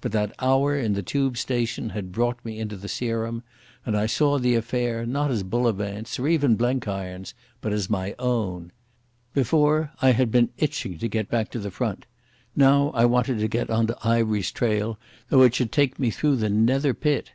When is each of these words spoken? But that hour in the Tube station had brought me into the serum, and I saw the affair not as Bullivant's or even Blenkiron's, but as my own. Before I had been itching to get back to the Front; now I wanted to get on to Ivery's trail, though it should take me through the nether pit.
But 0.00 0.10
that 0.10 0.34
hour 0.40 0.76
in 0.76 0.94
the 0.94 1.00
Tube 1.04 1.36
station 1.36 1.90
had 1.90 2.10
brought 2.10 2.44
me 2.44 2.58
into 2.58 2.76
the 2.76 2.88
serum, 2.88 3.44
and 3.86 3.96
I 3.96 4.06
saw 4.06 4.36
the 4.36 4.56
affair 4.56 5.06
not 5.06 5.30
as 5.30 5.44
Bullivant's 5.44 6.18
or 6.18 6.26
even 6.26 6.56
Blenkiron's, 6.56 7.34
but 7.60 7.72
as 7.72 7.88
my 7.88 8.16
own. 8.18 8.72
Before 9.32 9.92
I 10.02 10.10
had 10.10 10.32
been 10.32 10.50
itching 10.58 10.98
to 10.98 11.06
get 11.06 11.28
back 11.30 11.52
to 11.52 11.60
the 11.60 11.70
Front; 11.70 12.06
now 12.56 12.90
I 12.94 13.04
wanted 13.04 13.38
to 13.38 13.46
get 13.46 13.70
on 13.70 13.86
to 13.86 13.96
Ivery's 14.04 14.50
trail, 14.50 14.98
though 15.28 15.42
it 15.42 15.54
should 15.54 15.70
take 15.70 16.00
me 16.00 16.10
through 16.10 16.34
the 16.38 16.50
nether 16.50 16.92
pit. 16.92 17.30